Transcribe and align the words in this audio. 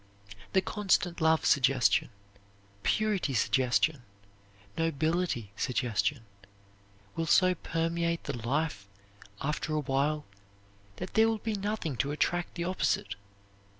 The 0.53 0.63
constant 0.63 1.21
love 1.21 1.45
suggestion, 1.45 2.09
purity 2.81 3.35
suggestion, 3.35 4.01
nobility 4.75 5.51
suggestion 5.55 6.25
will 7.15 7.27
so 7.27 7.53
permeate 7.53 8.23
the 8.23 8.35
life 8.35 8.87
after 9.41 9.75
a 9.75 9.79
while 9.79 10.25
that 10.95 11.13
there 11.13 11.27
will 11.29 11.37
be 11.37 11.53
nothing 11.53 11.97
to 11.97 12.11
attract 12.11 12.55
the 12.55 12.63
opposite. 12.63 13.13